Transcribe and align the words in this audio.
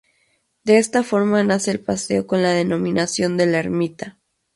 De 0.63 0.79
esta 0.79 1.03
forma 1.03 1.43
nace 1.43 1.69
el 1.69 1.79
paseo 1.79 2.25
con 2.25 2.41
la 2.41 2.53
denominación 2.53 3.37
de 3.37 3.45
la 3.45 3.59
ermita. 3.59 4.17